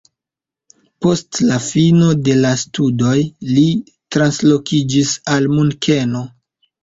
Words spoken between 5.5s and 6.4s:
Munkeno.